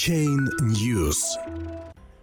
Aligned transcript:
Chain 0.00 0.48
News. 0.62 1.18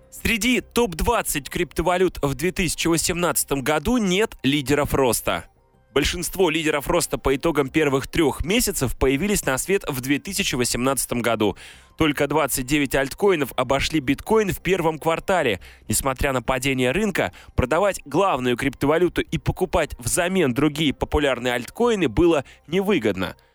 Среди 0.09 0.61
топ-20 0.61 1.47
криптовалют 1.47 2.17
в 2.23 2.33
2018 2.33 3.51
году 3.61 3.97
нет 3.97 4.35
лидеров 4.41 4.95
роста. 4.95 5.45
Большинство 5.93 6.49
лидеров 6.49 6.87
роста 6.87 7.19
по 7.19 7.35
итогам 7.35 7.69
первых 7.69 8.07
трех 8.07 8.43
месяцев 8.43 8.97
появились 8.97 9.45
на 9.45 9.59
свет 9.59 9.83
в 9.87 10.01
2018 10.01 11.13
году. 11.21 11.55
Только 11.99 12.27
29 12.27 12.95
альткоинов 12.95 13.53
обошли 13.55 13.99
биткоин 13.99 14.51
в 14.51 14.59
первом 14.59 14.97
квартале. 14.97 15.59
Несмотря 15.87 16.33
на 16.33 16.41
падение 16.41 16.89
рынка, 16.89 17.31
продавать 17.55 18.01
главную 18.05 18.57
криптовалюту 18.57 19.21
и 19.21 19.37
покупать 19.37 19.95
взамен 19.99 20.51
другие 20.51 20.95
популярные 20.95 21.53
альткоины 21.53 22.07
было 22.07 22.43
невыгодно– 22.65 23.35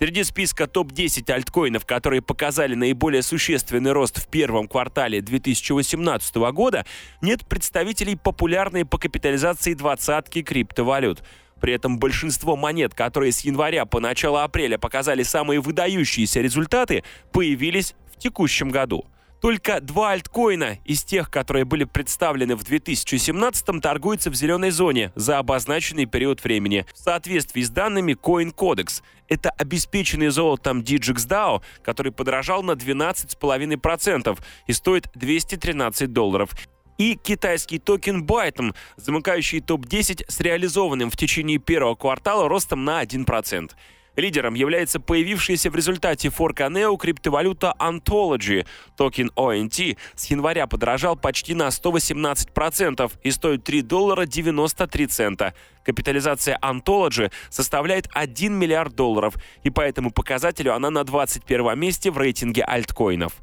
Среди 0.00 0.22
списка 0.22 0.68
топ-10 0.68 1.28
альткоинов, 1.32 1.84
которые 1.84 2.22
показали 2.22 2.76
наиболее 2.76 3.22
существенный 3.22 3.90
рост 3.90 4.18
в 4.18 4.28
первом 4.28 4.68
квартале 4.68 5.20
2018 5.20 6.36
года, 6.52 6.86
нет 7.20 7.44
представителей 7.44 8.14
популярной 8.14 8.84
по 8.84 8.96
капитализации 8.96 9.74
двадцатки 9.74 10.42
криптовалют. 10.42 11.24
При 11.60 11.72
этом 11.72 11.98
большинство 11.98 12.54
монет, 12.54 12.94
которые 12.94 13.32
с 13.32 13.40
января 13.40 13.86
по 13.86 13.98
начало 13.98 14.44
апреля 14.44 14.78
показали 14.78 15.24
самые 15.24 15.58
выдающиеся 15.58 16.40
результаты, 16.42 17.02
появились 17.32 17.96
в 18.14 18.18
текущем 18.20 18.70
году– 18.70 19.04
только 19.40 19.80
два 19.80 20.12
альткоина 20.12 20.78
из 20.84 21.04
тех, 21.04 21.30
которые 21.30 21.64
были 21.64 21.84
представлены 21.84 22.56
в 22.56 22.64
2017 22.64 23.80
торгуются 23.80 24.30
в 24.30 24.34
зеленой 24.34 24.70
зоне 24.70 25.12
за 25.14 25.38
обозначенный 25.38 26.06
период 26.06 26.42
времени 26.42 26.84
в 26.94 26.98
соответствии 26.98 27.62
с 27.62 27.70
данными 27.70 28.12
CoinCodex. 28.12 29.02
Это 29.28 29.50
обеспеченный 29.50 30.28
золотом 30.28 30.80
DigixDAO, 30.80 31.62
который 31.82 32.12
подорожал 32.12 32.62
на 32.62 32.72
12,5% 32.72 34.38
и 34.66 34.72
стоит 34.72 35.08
213 35.14 36.12
долларов 36.12 36.50
и 36.98 37.14
китайский 37.14 37.78
токен 37.78 38.24
Bytom, 38.24 38.74
замыкающий 38.96 39.60
топ-10 39.60 40.24
с 40.28 40.40
реализованным 40.40 41.10
в 41.10 41.16
течение 41.16 41.58
первого 41.58 41.94
квартала 41.94 42.48
ростом 42.48 42.84
на 42.84 43.02
1%. 43.02 43.70
Лидером 44.18 44.54
является 44.54 44.98
появившаяся 44.98 45.70
в 45.70 45.76
результате 45.76 46.28
форка 46.28 46.64
Neo 46.64 46.96
криптовалюта 46.96 47.72
Ontology. 47.78 48.66
Токен 48.96 49.30
ONT 49.36 49.96
с 50.16 50.24
января 50.26 50.66
подорожал 50.66 51.14
почти 51.14 51.54
на 51.54 51.68
118% 51.68 53.12
и 53.22 53.30
стоит 53.30 53.62
3 53.62 53.82
доллара 53.82 54.26
93 54.26 55.06
цента. 55.06 55.54
Капитализация 55.84 56.58
Ontology 56.60 57.30
составляет 57.48 58.08
1 58.12 58.52
миллиард 58.52 58.96
долларов, 58.96 59.34
и 59.62 59.70
по 59.70 59.82
этому 59.82 60.10
показателю 60.10 60.74
она 60.74 60.90
на 60.90 61.04
21 61.04 61.78
месте 61.78 62.10
в 62.10 62.18
рейтинге 62.18 62.64
альткоинов. 62.64 63.34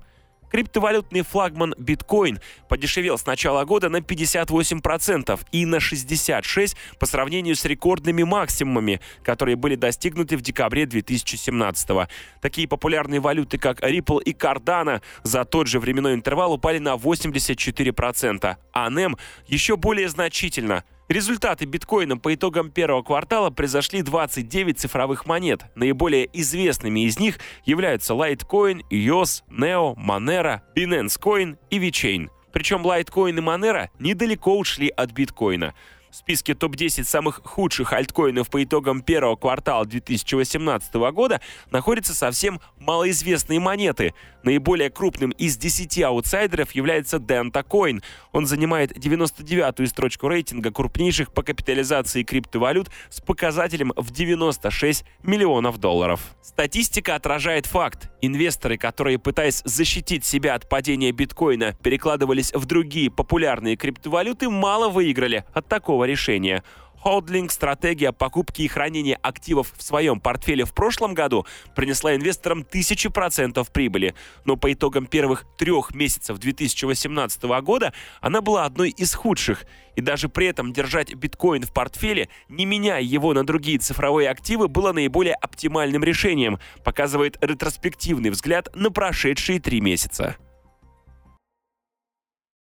Криптовалютный 0.56 1.24
флагман 1.24 1.74
биткоин 1.78 2.40
подешевел 2.70 3.18
с 3.18 3.26
начала 3.26 3.66
года 3.66 3.90
на 3.90 3.98
58% 3.98 5.38
и 5.52 5.66
на 5.66 5.80
66% 5.80 6.78
по 6.98 7.06
сравнению 7.06 7.58
с 7.58 7.66
рекордными 7.66 8.24
максимумами, 8.24 9.02
которые 9.22 9.58
были 9.58 9.76
достигнуты 9.76 10.38
в 10.38 10.42
декабре 10.42 10.86
2017 10.86 11.90
-го. 11.90 12.08
Такие 12.40 12.70
популярные 12.70 13.20
валюты, 13.20 13.58
как 13.58 13.82
Ripple 13.82 14.24
и 14.24 14.32
Cardano, 14.32 15.02
за 15.24 15.44
тот 15.44 15.68
же 15.68 15.82
временной 15.82 16.14
интервал 16.14 16.54
упали 16.54 16.78
на 16.78 16.96
84%, 16.96 18.56
а 18.72 18.90
NEM 18.90 19.20
еще 19.48 19.76
более 19.76 20.08
значительно– 20.08 20.86
Результаты 21.08 21.66
биткоина 21.66 22.18
по 22.18 22.34
итогам 22.34 22.72
первого 22.72 23.04
квартала 23.04 23.52
произошли 23.52 24.02
29 24.02 24.80
цифровых 24.80 25.28
монет. 25.28 25.66
Наиболее 25.76 26.28
известными 26.34 27.06
из 27.06 27.20
них 27.20 27.38
являются 27.64 28.14
Litecoin, 28.14 28.82
EOS, 28.90 29.44
Neo, 29.48 29.96
Monero, 29.98 30.62
Binance 30.76 31.20
Coin 31.22 31.58
и 31.70 31.78
VeChain. 31.78 32.30
Причем 32.52 32.82
Litecoin 32.82 33.38
и 33.38 33.42
Monero 33.42 33.90
недалеко 34.00 34.58
ушли 34.58 34.88
от 34.88 35.12
биткоина. 35.12 35.76
В 36.16 36.18
списке 36.18 36.56
топ-10 36.56 37.04
самых 37.04 37.42
худших 37.44 37.92
альткоинов 37.92 38.50
по 38.50 38.64
итогам 38.64 39.02
первого 39.02 39.36
квартала 39.36 39.86
2018 39.86 40.94
года 41.12 41.42
находятся 41.72 42.16
совсем 42.16 42.62
малоизвестные 42.80 43.60
монеты. 43.60 44.14
Наиболее 44.42 44.90
крупным 44.90 45.32
из 45.32 45.58
10 45.58 46.04
аутсайдеров 46.04 46.72
является 46.72 47.18
Denta 47.18 47.68
Coin. 47.68 48.02
Он 48.32 48.46
занимает 48.46 48.96
99-ю 48.96 49.88
строчку 49.88 50.30
рейтинга 50.30 50.72
крупнейших 50.72 51.34
по 51.34 51.44
капитализации 51.44 52.24
криптовалют 52.24 52.90
с 53.10 53.20
показателем 53.20 53.92
в 53.98 54.12
96 54.12 55.04
миллионов 55.22 55.80
долларов. 55.80 56.22
Статистика 56.42 57.16
отражает 57.16 57.66
факт. 57.66 58.10
Инвесторы, 58.22 58.78
которые, 58.78 59.20
пытаясь 59.20 59.64
защитить 59.66 60.24
себя 60.24 60.56
от 60.56 60.70
падения 60.70 61.12
биткоина, 61.12 61.74
перекладывались 61.84 62.54
в 62.54 62.66
другие 62.66 63.12
популярные 63.12 63.76
криптовалюты, 63.76 64.50
мало 64.50 64.88
выиграли 64.88 65.44
от 65.54 65.68
такого 65.68 66.05
решения. 66.06 66.64
Холдлинг, 67.06 67.52
стратегия 67.52 68.12
покупки 68.12 68.64
и 68.64 68.68
хранения 68.68 69.20
активов 69.22 69.72
в 69.78 69.84
своем 69.84 70.20
портфеле 70.20 70.66
в 70.66 70.74
прошлом 70.74 71.14
году 71.14 71.46
принесла 71.76 72.16
инвесторам 72.16 72.64
тысячи 72.64 73.10
процентов 73.10 73.72
прибыли, 73.72 74.16
но 74.44 74.56
по 74.56 74.74
итогам 74.74 75.06
первых 75.06 75.46
трех 75.56 75.94
месяцев 75.94 76.40
2018 76.40 77.44
года 77.62 77.94
она 78.22 78.42
была 78.42 78.66
одной 78.66 78.90
из 78.90 79.14
худших. 79.14 79.66
И 79.96 80.02
даже 80.02 80.30
при 80.30 80.48
этом 80.48 80.74
держать 80.74 81.14
биткоин 81.14 81.62
в 81.62 81.74
портфеле, 81.74 82.28
не 82.50 82.66
меняя 82.66 83.04
его 83.04 83.36
на 83.36 83.46
другие 83.46 83.78
цифровые 83.78 84.28
активы, 84.28 84.68
было 84.68 84.92
наиболее 84.92 85.36
оптимальным 85.36 86.04
решением, 86.04 86.58
показывает 86.84 87.38
ретроспективный 87.40 88.32
взгляд 88.32 88.70
на 88.74 88.90
прошедшие 88.90 89.60
три 89.60 89.80
месяца. 89.80 90.38